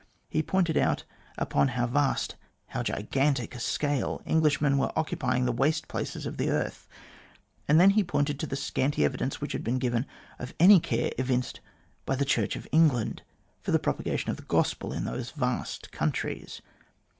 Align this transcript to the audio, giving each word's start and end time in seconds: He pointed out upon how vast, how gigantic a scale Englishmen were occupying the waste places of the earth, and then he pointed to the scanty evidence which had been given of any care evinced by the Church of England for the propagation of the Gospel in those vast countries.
He 0.29 0.41
pointed 0.41 0.77
out 0.77 1.03
upon 1.37 1.67
how 1.77 1.85
vast, 1.85 2.35
how 2.69 2.81
gigantic 2.81 3.53
a 3.53 3.59
scale 3.59 4.19
Englishmen 4.25 4.79
were 4.79 4.91
occupying 4.97 5.45
the 5.45 5.51
waste 5.51 5.87
places 5.87 6.25
of 6.25 6.37
the 6.37 6.49
earth, 6.49 6.87
and 7.67 7.79
then 7.79 7.91
he 7.91 8.03
pointed 8.03 8.39
to 8.39 8.47
the 8.47 8.55
scanty 8.55 9.05
evidence 9.05 9.39
which 9.41 9.51
had 9.53 9.63
been 9.63 9.77
given 9.77 10.07
of 10.39 10.55
any 10.59 10.79
care 10.79 11.11
evinced 11.19 11.59
by 12.07 12.15
the 12.15 12.25
Church 12.25 12.55
of 12.55 12.67
England 12.71 13.21
for 13.61 13.69
the 13.69 13.77
propagation 13.77 14.31
of 14.31 14.37
the 14.37 14.41
Gospel 14.41 14.91
in 14.91 15.05
those 15.05 15.29
vast 15.29 15.91
countries. 15.91 16.63